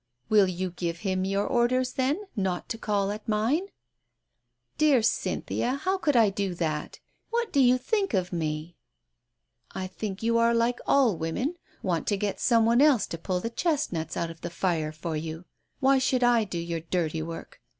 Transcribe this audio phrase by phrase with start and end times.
[0.29, 3.67] "Will you give him your orders, then, not to call at mine?""
[4.79, 6.99] Dear Cynthia, how could I do that?
[7.29, 8.77] What do you think of me?"
[9.79, 11.53] "I think you are like all women—
[11.83, 15.15] want to get some one else to pull the chestnuts out of the fire for
[15.15, 15.45] you.
[15.81, 17.61] Why should I do your dirty work